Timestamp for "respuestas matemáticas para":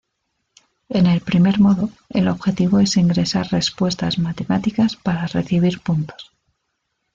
3.51-5.27